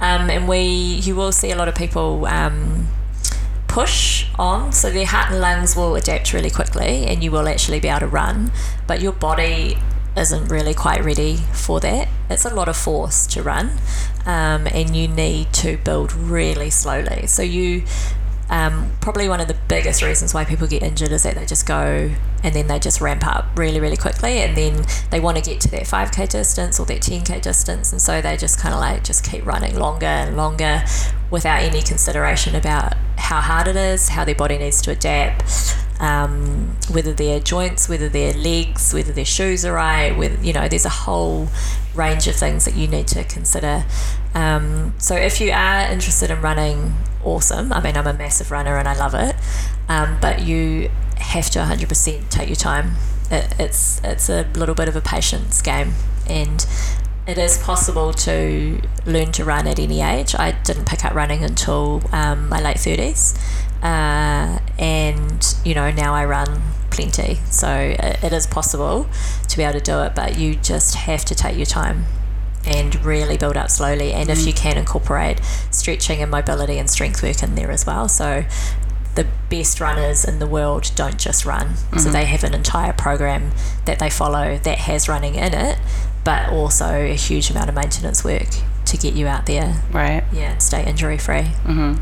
[0.00, 2.26] Um, and we you will see a lot of people.
[2.26, 2.88] Um,
[3.66, 7.80] push on so their heart and lungs will adapt really quickly and you will actually
[7.80, 8.52] be able to run
[8.86, 9.76] but your body
[10.16, 13.78] isn't really quite ready for that it's a lot of force to run
[14.26, 17.26] um, and you need to build really slowly.
[17.26, 17.84] So you
[18.50, 21.66] um, probably one of the biggest reasons why people get injured is that they just
[21.66, 22.10] go
[22.42, 25.62] and then they just ramp up really really quickly and then they want to get
[25.62, 29.02] to that 5k distance or that 10k distance and so they just kind of like
[29.02, 30.84] just keep running longer and longer
[31.30, 36.76] without any consideration about how hard it is how their body needs to adapt um,
[36.90, 40.90] whether their joints whether their legs whether their shoes are right you know there's a
[40.90, 41.48] whole
[41.94, 43.84] range of things that you need to consider.
[44.34, 47.72] Um, so if you are interested in running awesome.
[47.72, 49.36] I mean I'm a massive runner and I love it.
[49.88, 52.92] Um, but you have to 100% take your time.
[53.30, 55.94] It, it's it's a little bit of a patience game.
[56.28, 56.66] And
[57.26, 60.34] it is possible to learn to run at any age.
[60.34, 63.38] I didn't pick up running until um, my late 30s.
[63.84, 67.36] Uh, and, you know, now I run plenty.
[67.50, 69.06] So it, it is possible
[69.48, 72.06] to be able to do it, but you just have to take your time
[72.66, 74.12] and really build up slowly.
[74.12, 78.08] And if you can incorporate stretching and mobility and strength work in there as well.
[78.08, 78.44] So
[79.16, 81.76] the best runners in the world don't just run.
[81.98, 83.52] So they have an entire program
[83.84, 85.78] that they follow that has running in it,
[86.24, 88.48] but also a huge amount of maintenance work
[88.86, 89.82] to to get you out there.
[89.92, 90.24] Right.
[90.32, 91.50] Yeah, stay injury free.
[91.64, 91.96] Mm-hmm.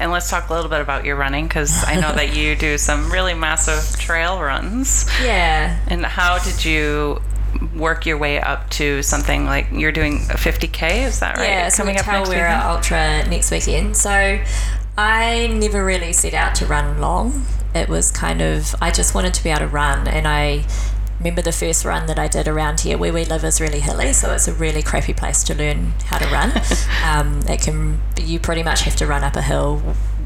[0.00, 2.78] And let's talk a little bit about your running because I know that you do
[2.78, 5.08] some really massive trail runs.
[5.22, 5.78] Yeah.
[5.86, 7.20] And how did you
[7.74, 11.06] work your way up to something like you're doing a 50k?
[11.06, 11.48] Is that right?
[11.48, 12.62] Yeah, so Coming up next weekend?
[12.62, 13.96] Ultra next weekend.
[13.96, 14.40] So
[14.96, 17.46] I never really set out to run long.
[17.74, 20.64] It was kind of I just wanted to be able to run, and I
[21.24, 22.98] remember the first run that I did around here.
[22.98, 26.18] Where we live is really hilly, so it's a really crappy place to learn how
[26.18, 26.52] to run.
[27.04, 29.78] um, it can you pretty much have to run up a hill.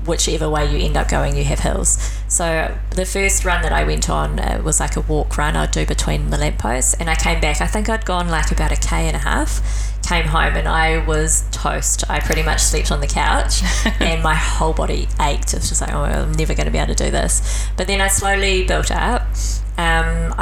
[0.05, 1.99] Whichever way you end up going, you have hills.
[2.27, 5.71] So the first run that I went on uh, was like a walk run I'd
[5.71, 7.61] do between the lampposts, and I came back.
[7.61, 9.63] I think I'd gone like about a k and a half.
[10.09, 12.11] Came home and I was toast.
[12.11, 13.63] I pretty much slept on the couch,
[14.01, 15.53] and my whole body ached.
[15.53, 17.69] It was just like, oh, I'm never going to be able to do this.
[17.77, 19.23] But then I slowly built up.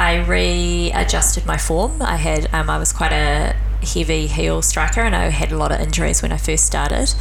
[0.07, 2.01] I readjusted my form.
[2.01, 5.73] I had um, I was quite a heavy heel striker, and I had a lot
[5.73, 7.13] of injuries when I first started.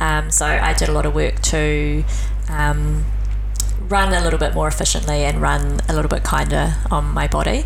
[0.00, 2.02] Um, so I did a lot of work to
[2.48, 3.04] um,
[3.88, 7.64] run a little bit more efficiently and run a little bit kinder on my body.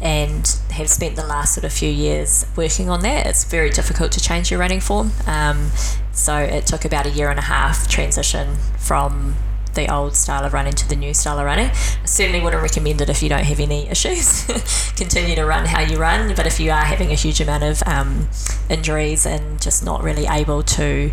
[0.00, 3.26] And have spent the last sort of few years working on that.
[3.26, 5.12] It's very difficult to change your running form.
[5.26, 5.70] Um,
[6.10, 9.36] so it took about a year and a half transition from
[9.74, 11.70] the old style of running to the new style of running.
[11.70, 14.44] I certainly wouldn't recommend it if you don't have any issues.
[14.96, 17.82] Continue to run how you run, but if you are having a huge amount of
[17.86, 18.28] um,
[18.68, 21.12] injuries and just not really able to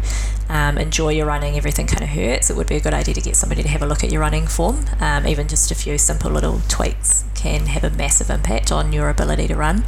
[0.50, 3.22] um, enjoy your running, everything kind of hurts, it would be a good idea to
[3.22, 4.86] get somebody to have a look at your running form.
[5.00, 9.10] Um, even just a few simple little tweaks can have a massive impact on your
[9.10, 9.84] ability to run.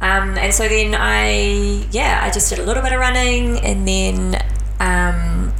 [0.00, 3.86] Um, and so then I, yeah, I just did a little bit of running and
[3.86, 4.42] then
[4.80, 5.52] um,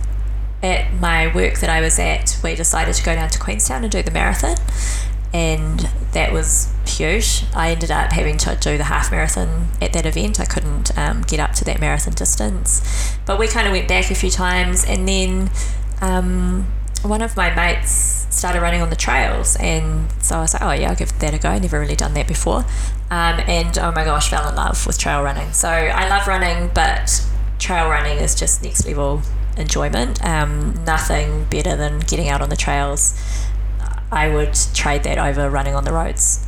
[0.62, 3.90] at my work that I was at, we decided to go down to Queenstown and
[3.90, 4.56] do the marathon.
[5.32, 7.44] And that was huge.
[7.54, 10.40] I ended up having to do the half marathon at that event.
[10.40, 13.16] I couldn't um, get up to that marathon distance.
[13.26, 14.84] But we kind of went back a few times.
[14.84, 15.50] And then
[16.00, 16.66] um,
[17.02, 19.56] one of my mates started running on the trails.
[19.56, 21.50] And so I was like, oh, yeah, I'll give that a go.
[21.50, 22.66] I've never really done that before.
[23.10, 25.52] Um, and oh my gosh, fell in love with trail running.
[25.52, 27.24] So I love running, but
[27.58, 29.22] trail running is just next level
[29.56, 30.24] enjoyment.
[30.24, 33.20] Um, nothing better than getting out on the trails.
[34.12, 36.46] I would trade that over running on the roads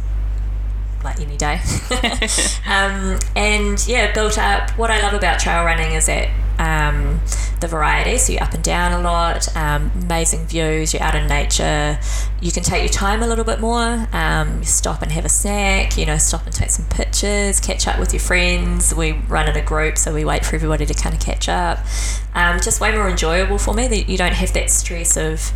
[1.04, 1.60] like any day.
[2.66, 4.70] um, and yeah, built up.
[4.78, 7.20] What I love about trail running is that um,
[7.62, 8.18] the variety.
[8.18, 11.98] So you're up and down a lot, um, amazing views, you're out in nature.
[12.42, 14.07] You can take your time a little bit more.
[14.12, 17.88] Um, you stop and have a snack, you know, stop and take some pictures, catch
[17.88, 18.94] up with your friends.
[18.94, 21.79] We run in a group, so we wait for everybody to kind of catch up.
[22.35, 25.51] Um, just way more enjoyable for me that you don't have that stress of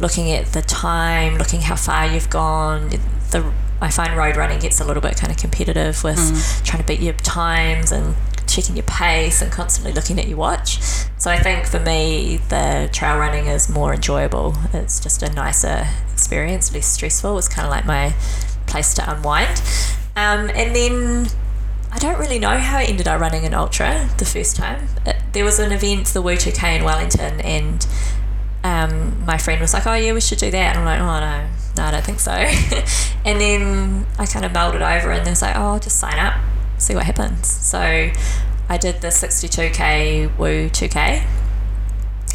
[0.00, 2.90] looking at the time, looking how far you've gone.
[3.30, 6.64] The I find road running gets a little bit kind of competitive with mm.
[6.64, 8.14] trying to beat your times and
[8.52, 10.78] checking your pace and constantly looking at your watch.
[11.18, 14.54] So I think for me, the trail running is more enjoyable.
[14.72, 17.38] It's just a nicer experience, less stressful.
[17.38, 18.14] It's kind of like my
[18.66, 19.62] place to unwind.
[20.14, 21.28] Um, and then
[21.90, 24.88] I don't really know how I ended up running an ultra the first time.
[25.06, 27.86] It, there was an event, the Wuu2K in Wellington, and
[28.64, 31.20] um, my friend was like, "Oh yeah, we should do that." And I'm like, "Oh
[31.20, 32.32] no, no, I don't think so."
[33.24, 36.18] and then I kind of mulled it over, and they was like, "Oh, just sign
[36.18, 36.34] up,
[36.82, 37.78] see what happens." So
[38.68, 41.24] I did the 62k Wuu2K,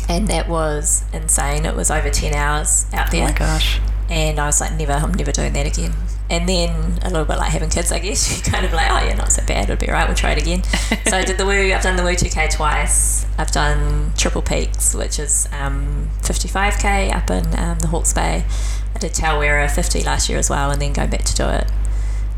[0.09, 1.65] and that was insane.
[1.65, 3.23] It was over 10 hours out there.
[3.23, 3.79] Oh my gosh!
[4.09, 5.93] And I was like, "Never, I'm never doing that again."
[6.29, 8.37] And then a little bit like having kids, I guess.
[8.45, 9.69] You kind of like, oh yeah, not so bad.
[9.69, 10.05] It'll be right.
[10.07, 10.63] We'll try it again.
[11.07, 11.73] so I did the Woo.
[11.73, 13.25] I've done the Wuu2K twice.
[13.37, 18.45] I've done Triple Peaks, which is um, 55k up in um, the Hawke's Bay.
[18.93, 21.71] I did Tarawera 50 last year as well, and then going back to do it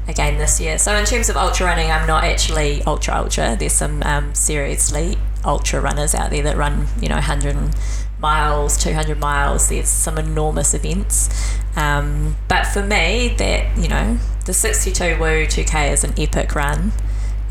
[0.10, 0.78] again this year.
[0.78, 3.56] So in terms of ultra running, I'm not actually ultra ultra.
[3.58, 7.76] There's some um, seriously ultra runners out there that run, you know, 100
[8.19, 9.69] miles, 200 miles.
[9.69, 11.30] There's some enormous events.
[11.76, 16.91] Um, but for me, that, you know, the 62 Wuu2K is an epic run.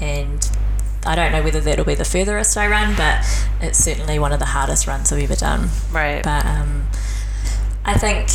[0.01, 0.51] And
[1.07, 3.25] I don't know whether that'll be the furthest I run, but
[3.61, 5.71] it's certainly one of the hardest runs I've ever done.
[5.93, 6.23] Right.
[6.23, 6.89] But um,
[7.85, 8.29] I think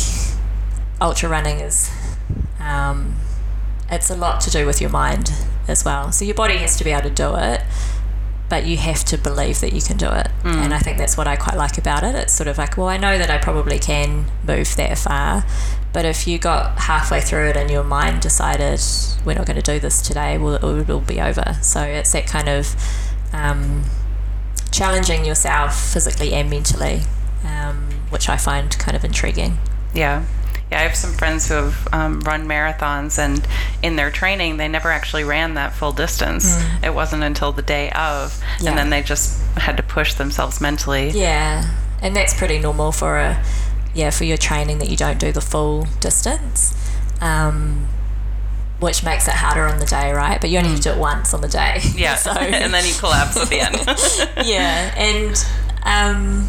[1.00, 1.90] ultra running is,
[2.58, 3.16] um,
[3.90, 5.32] it's a lot to do with your mind
[5.68, 6.12] as well.
[6.12, 7.62] So your body has to be able to do it
[8.48, 10.28] but you have to believe that you can do it.
[10.42, 10.56] Mm.
[10.64, 12.14] And I think that's what I quite like about it.
[12.14, 15.44] It's sort of like, well, I know that I probably can move that far,
[15.92, 18.80] but if you got halfway through it and your mind decided
[19.24, 21.56] we're not going to do this today, well, it will be over.
[21.62, 22.76] So it's that kind of
[23.32, 23.84] um,
[24.70, 27.02] challenging yourself physically and mentally,
[27.44, 29.58] um, which I find kind of intriguing.
[29.94, 30.26] Yeah.
[30.74, 33.46] Yeah, I have some friends who have um, run marathons, and
[33.80, 36.56] in their training, they never actually ran that full distance.
[36.56, 36.86] Mm.
[36.86, 38.70] It wasn't until the day of, Yeah.
[38.70, 41.10] and then they just had to push themselves mentally.
[41.10, 41.70] Yeah,
[42.02, 43.40] and that's pretty normal for a
[43.94, 46.74] yeah for your training that you don't do the full distance,
[47.20, 47.86] um,
[48.80, 50.40] which makes it harder on the day, right?
[50.40, 51.82] But you only have to do it once on the day.
[51.96, 52.32] Yeah, so
[52.64, 53.76] and then you collapse at the end.
[54.44, 55.36] yeah, and
[55.84, 56.48] um,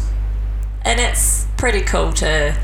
[0.84, 2.56] and it's pretty cool to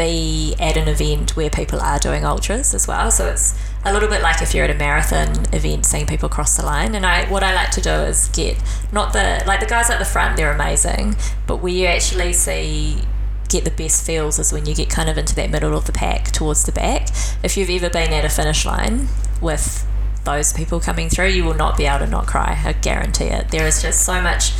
[0.00, 3.10] be at an event where people are doing ultras as well.
[3.10, 6.56] So it's a little bit like if you're at a marathon event, seeing people cross
[6.56, 6.94] the line.
[6.94, 8.56] And I, what I like to do is get
[8.92, 13.02] not the like the guys at the front, they're amazing, but where you actually see
[13.48, 15.92] get the best feels is when you get kind of into that middle of the
[15.92, 17.08] pack towards the back.
[17.42, 19.08] If you've ever been at a finish line
[19.40, 19.86] with
[20.24, 22.62] those people coming through, you will not be able to not cry.
[22.64, 23.50] I guarantee it.
[23.50, 24.52] There is just so much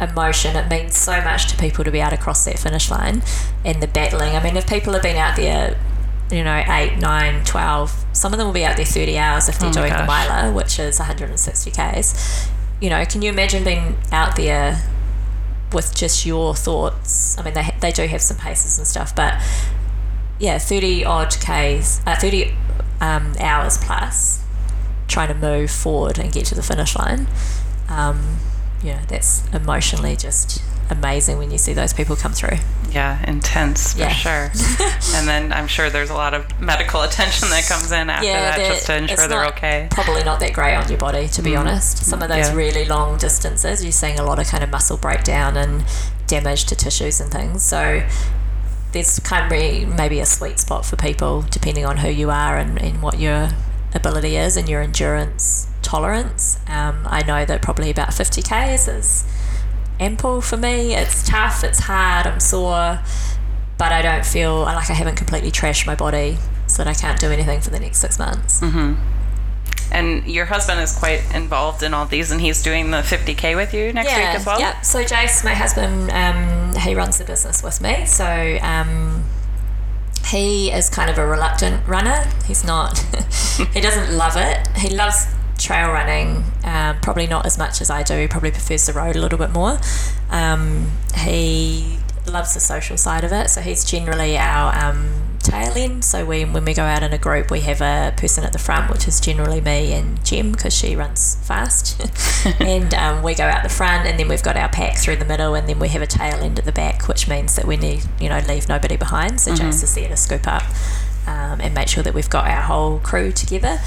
[0.00, 0.56] emotion.
[0.56, 3.22] It means so much to people to be able to cross that finish line
[3.64, 4.34] and the battling.
[4.34, 5.78] I mean, if people have been out there,
[6.30, 9.58] you know, 8, 9, 12, some of them will be out there 30 hours if
[9.58, 10.06] they're Oh doing the gosh.
[10.28, 12.48] miler, which is 160 Ks.
[12.80, 14.82] You know, can you imagine being out there
[15.72, 17.38] with just your thoughts?
[17.38, 19.40] I mean, they, they do have some paces and stuff, but
[20.38, 22.52] yeah, 30 odd Ks, uh, 30
[23.00, 24.42] um, hours plus
[25.06, 27.26] trying to move forward and get to the finish line.
[27.88, 28.38] Um,
[28.84, 32.58] yeah, that's emotionally just amazing when you see those people come through.
[32.90, 34.08] yeah, intense for Yeah.
[34.10, 34.52] sure.
[35.16, 38.58] and then I'm sure there's a lot of medical attention that comes in after that
[38.58, 39.88] just to ensure they're okay.
[39.90, 41.60] Probably not that great on your body, to be mm-hmm.
[41.60, 42.04] honest.
[42.04, 42.54] Some of those Yeah.
[42.54, 45.84] really long distances, you're seeing a lot of kind of muscle breakdown and
[46.26, 47.64] damage to tissues and things.
[47.64, 48.02] So
[48.92, 52.56] there's kind of be maybe a sweet spot for people depending on who you are
[52.58, 53.48] and, and what your
[53.94, 56.58] ability is and your endurance tolerance.
[56.66, 59.24] Um, I know that probably about 50 Ks is
[60.00, 60.94] ample for me.
[60.94, 62.98] It's tough, it's hard, I'm sore,
[63.78, 67.20] but I don't feel like I haven't completely trashed my body so that I can't
[67.20, 68.60] do anything for the next six months.
[69.92, 73.72] And your husband is quite involved in all these, and he's doing the 50k with
[73.72, 74.58] you next week as well.
[74.58, 74.80] Yeah.
[74.80, 78.04] So Jace, my husband, um, he runs the business with me.
[78.06, 79.22] So um,
[80.26, 82.24] he is kind of a reluctant runner.
[82.44, 82.98] He's not.
[83.72, 84.66] he doesn't love it.
[84.78, 85.26] He loves
[85.64, 88.16] trail running, um, probably not as much as I do.
[88.18, 89.78] He probably prefers the road a little bit more.
[90.30, 93.50] Um, he loves the social side of it.
[93.50, 96.04] So he's generally our um, tail end.
[96.04, 98.58] So we, when we go out in a group, we have a person at the
[98.58, 102.00] front, which is generally me and Jem because she runs fast.
[102.60, 105.24] and um, we go out the front, and then we've got our pack through the
[105.24, 107.76] middle, and then we have a tail end at the back, which means that we
[107.76, 109.40] need, you know, leave nobody behind.
[109.40, 110.62] So Jace is there to scoop up
[111.26, 113.78] um, and make sure that we've got our whole crew together.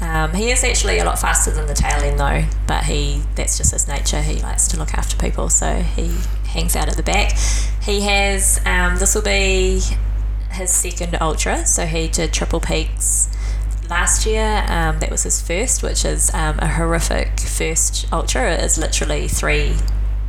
[0.00, 3.56] Um, he is actually a lot faster than the tail end though, but he that's
[3.56, 4.20] just his nature.
[4.20, 6.16] He likes to look after people, so he
[6.48, 7.36] hangs out at the back.
[7.82, 9.80] He has um, this will be
[10.50, 13.30] his second ultra, so he did triple peaks
[13.88, 14.64] last year.
[14.68, 18.54] Um, that was his first, which is um, a horrific first ultra.
[18.54, 19.76] It is literally three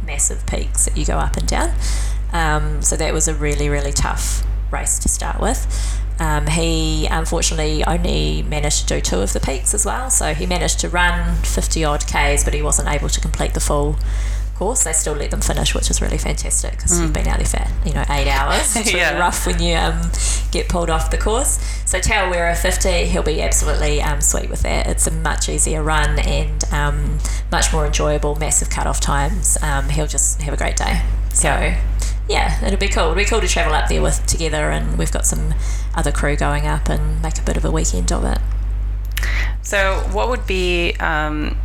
[0.05, 1.73] massive peaks that you go up and down.
[2.31, 5.65] Um, so that was a really really tough race to start with.
[6.23, 10.09] Um, he unfortunately only managed to do two of the peaks as well.
[10.09, 13.59] So he managed to run 50 odd Ks, but he wasn't able to complete the
[13.59, 13.97] full
[14.55, 14.83] course.
[14.85, 17.87] They still let them finish, which is really fantastic because you've been out there for,
[17.87, 18.75] you know, eight hours.
[18.77, 19.17] It's really Yeah.
[19.19, 19.99] rough when you um,
[20.51, 21.59] get pulled off the course.
[21.85, 24.87] So Tarawera 50, he'll be absolutely um, sweet with that.
[24.87, 27.17] It's a much easier run and um,
[27.51, 29.57] much more enjoyable, massive cut-off times.
[29.61, 31.01] Um, he'll just have a great day.
[31.33, 31.81] So Yeah.
[32.29, 33.03] Yeah, it'll be cool.
[33.03, 35.53] It'll be cool to travel up there with together, and we've got some
[35.95, 38.39] other crew going up and make a bit of a weekend of it.
[39.61, 41.57] So, what would be um,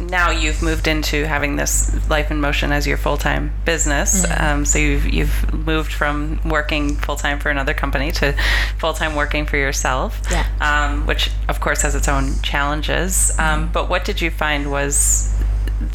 [0.00, 4.24] now you've moved into having this life in motion as your full time business?
[4.38, 8.34] Um, so you've you've moved from working full time for another company to
[8.78, 10.20] full time working for yourself.
[10.30, 10.46] Yeah.
[10.60, 13.36] Um, which of course has its own challenges.
[13.38, 15.34] Um, but what did you find was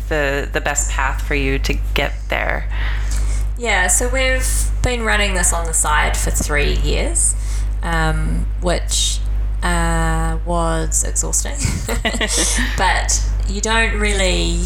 [0.10, 2.70] the the best path for you to get there?
[3.62, 7.36] Yeah, so we've been running this on the side for three years,
[7.84, 9.20] um, which
[9.62, 11.60] uh, was exhausting.
[12.76, 14.64] but you don't really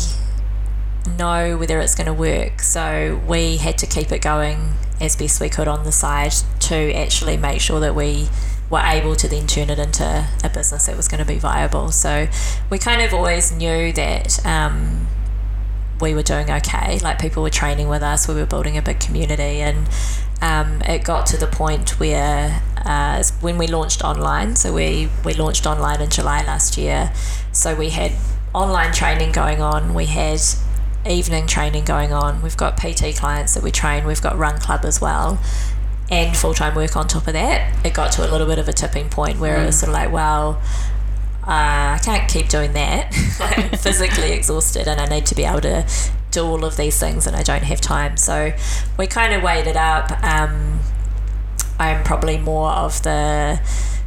[1.17, 2.61] know whether it's going to work.
[2.61, 6.31] So we had to keep it going as best we could on the side
[6.61, 8.29] to actually make sure that we
[8.69, 11.91] were able to then turn it into a business that was going to be viable.
[11.91, 12.29] So
[12.69, 14.45] we kind of always knew that.
[14.45, 15.04] Um,
[16.01, 16.99] we were doing okay.
[16.99, 19.87] Like people were training with us, we were building a big community, and
[20.41, 25.33] um, it got to the point where uh, when we launched online, so we we
[25.33, 27.11] launched online in July last year,
[27.51, 28.11] so we had
[28.53, 30.41] online training going on, we had
[31.07, 34.85] evening training going on, we've got PT clients that we train, we've got Run Club
[34.85, 35.39] as well.
[36.11, 38.67] and full time work on top of that, it got to a little bit of
[38.67, 40.61] a tipping point where it was sort of like, well,
[41.47, 43.13] uh, I can't keep doing that.
[43.39, 45.85] I'm physically exhausted and I need to be able to
[46.31, 48.17] do all of these things and I don't have time.
[48.17, 48.53] So
[48.97, 50.11] we kind of weighed it up.
[50.23, 50.79] Um,
[51.77, 53.59] I'm probably more of the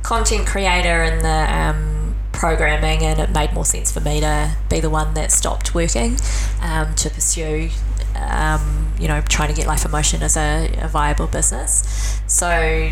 [0.03, 4.81] content creator and the um, programming, and it made more sense for me to be
[4.81, 6.17] the one that stopped working
[6.63, 7.71] um, to pursue.
[8.15, 12.21] Um, you know, trying to get Life in Motion as a, a viable business.
[12.27, 12.91] So,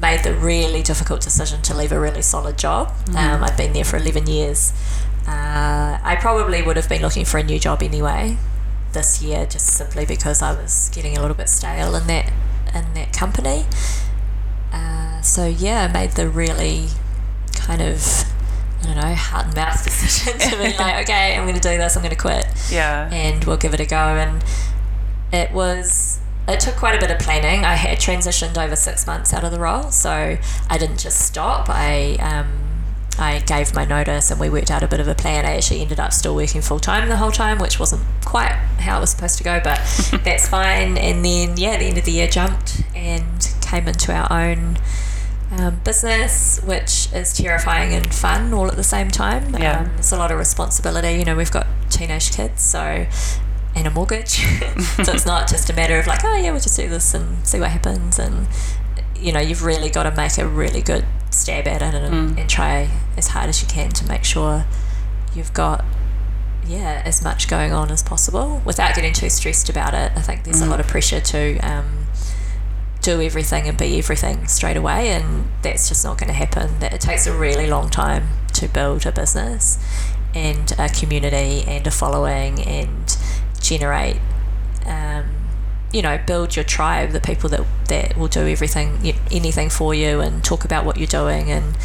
[0.00, 2.92] made the really difficult decision to leave a really solid job.
[3.06, 3.16] Mm.
[3.16, 4.72] Um, I'd been there for 11 years.
[5.26, 8.36] Uh, I probably would have been looking for a new job anyway
[8.92, 12.32] this year, just simply because I was getting a little bit stale in that
[12.74, 13.64] in that company.
[14.72, 16.88] Uh, so yeah, I made the really
[17.54, 18.24] kind of
[18.80, 21.76] I don't know heart and mouth decision to be like, okay, I'm going to do
[21.76, 21.96] this.
[21.96, 22.46] I'm going to quit.
[22.70, 23.96] Yeah, and we'll give it a go.
[23.96, 24.44] And
[25.32, 26.13] it was
[26.46, 27.64] it took quite a bit of planning.
[27.64, 30.10] I had transitioned over six months out of the role, so
[30.68, 31.68] I didn't just stop.
[31.68, 32.64] I um,
[33.18, 35.46] I gave my notice and we worked out a bit of a plan.
[35.46, 38.98] I actually ended up still working full time the whole time, which wasn't quite how
[38.98, 39.78] it was supposed to go, but
[40.24, 40.98] that's fine.
[40.98, 44.78] And then, yeah, the end of the year jumped and came into our own
[45.52, 49.54] um, business, which is terrifying and fun all at the same time.
[49.54, 49.80] Yeah.
[49.80, 51.12] Um, it's a lot of responsibility.
[51.12, 53.06] You know, we've got teenage kids, so
[53.74, 54.30] and a mortgage.
[55.04, 57.46] so it's not just a matter of like, oh yeah, we'll just do this and
[57.46, 58.18] see what happens.
[58.18, 58.48] And
[59.16, 62.40] you know, you've really got to make a really good stab at it and, mm.
[62.40, 64.64] and try as hard as you can to make sure
[65.34, 65.84] you've got
[66.66, 70.12] yeah as much going on as possible without getting too stressed about it.
[70.16, 70.66] I think there's mm.
[70.66, 72.06] a lot of pressure to um,
[73.00, 76.78] do everything and be everything straight away, and that's just not going to happen.
[76.78, 79.78] That it takes a really long time to build a business
[80.34, 83.16] and a community and a following and
[83.64, 84.20] generate.
[84.86, 85.24] Um,
[85.92, 90.20] you know, build your tribe, the people that, that will do everything, anything for you
[90.20, 91.50] and talk about what you're doing.
[91.50, 91.76] And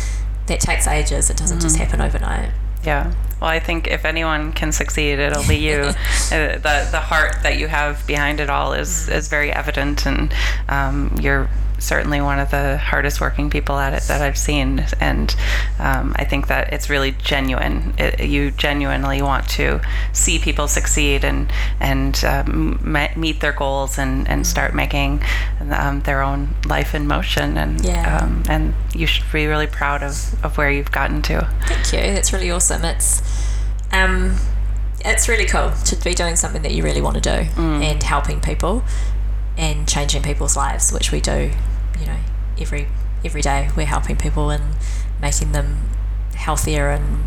[0.48, 1.30] that takes ages.
[1.30, 1.66] It doesn't mm-hmm.
[1.66, 2.52] just happen overnight.
[2.84, 3.14] Yeah.
[3.40, 5.76] Well, I think if anyone can succeed, it'll be you.
[5.82, 5.94] uh,
[6.30, 9.16] the the heart that you have behind it all is mm.
[9.16, 10.34] is very evident, and
[10.68, 11.50] um, you're
[11.80, 14.86] certainly one of the hardest working people at it that I've seen.
[15.00, 15.36] And
[15.80, 17.94] um, I think that it's really genuine.
[17.98, 19.82] It, you genuinely want to
[20.14, 22.80] see people succeed and and um,
[23.16, 25.24] meet their goals and, and start making
[25.72, 27.58] um, their own life in motion.
[27.58, 28.20] And yeah.
[28.20, 31.50] Um, and you should be really proud of, of where you've gotten to.
[31.68, 32.14] Thank you.
[32.14, 32.84] That's really awesome.
[32.84, 33.22] It's
[33.92, 34.36] um,
[35.04, 37.84] it's really cool to be doing something that you really want to do mm.
[37.84, 38.84] and helping people
[39.58, 41.52] and changing people's lives, which we do,
[42.00, 42.18] you know,
[42.60, 42.88] every
[43.24, 43.70] every day.
[43.76, 44.76] We're helping people and
[45.22, 45.90] making them
[46.36, 47.26] healthier and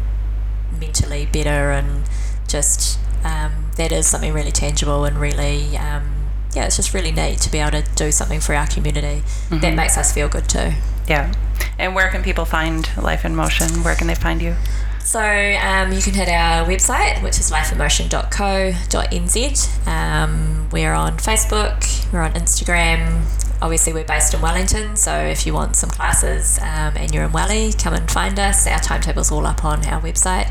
[0.79, 2.05] mentally better, and
[2.49, 7.39] just um, that is something really tangible and really, um, yeah, it's just really neat
[7.39, 9.23] to be able to do something for our community.
[9.23, 9.61] Mm-hmm.
[9.61, 10.73] That makes us feel good too.
[11.09, 11.33] Yeah.
[11.79, 13.83] And where can people find Life in Motion?
[13.83, 14.57] Where can they find you?
[15.05, 19.87] So um, you can hit our website, which is lifeinmotion.co.nz.
[19.87, 23.25] Um, we're on Facebook, we're on Instagram.
[23.61, 27.31] Obviously, we're based in Wellington, so if you want some classes um, and you're in
[27.31, 28.67] Welly, come and find us.
[28.67, 30.49] Our timetable's all up on our website.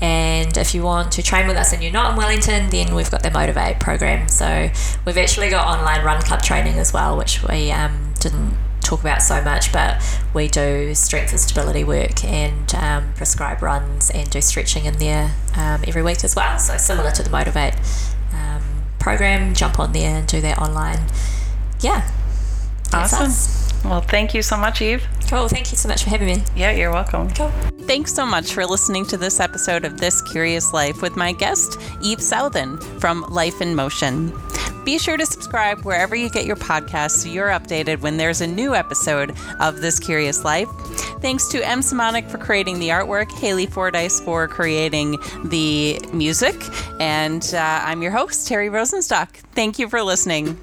[0.00, 3.10] And if you want to train with us and you're not in Wellington, then we've
[3.10, 4.28] got the Motivate program.
[4.28, 4.70] So
[5.04, 9.22] we've actually got online run club training as well, which we um, didn't talk about
[9.22, 10.02] so much, but
[10.34, 15.34] we do strength and stability work and um, prescribe runs and do stretching in there
[15.56, 16.58] um, every week as well.
[16.58, 17.74] So similar to the Motivate
[18.32, 18.62] um,
[18.98, 21.00] program, jump on there and do that online.
[21.80, 22.10] Yeah.
[22.92, 23.88] Awesome.
[23.88, 25.06] Well, thank you so much, Eve.
[25.32, 25.48] Cool.
[25.48, 26.44] Thank you so much for having me.
[26.54, 27.30] Yeah, you're welcome.
[27.30, 27.48] Cool.
[27.86, 31.80] Thanks so much for listening to this episode of This Curious Life with my guest,
[32.02, 34.30] Eve Southen from Life in Motion.
[34.84, 38.46] Be sure to subscribe wherever you get your podcasts so you're updated when there's a
[38.46, 40.68] new episode of This Curious Life.
[41.22, 41.80] Thanks to M.
[41.80, 46.62] Simonic for creating the artwork, Haley Fordyce for creating the music,
[47.00, 49.28] and uh, I'm your host, Terry Rosenstock.
[49.54, 50.58] Thank you for listening.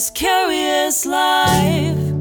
[0.00, 2.19] This curious life.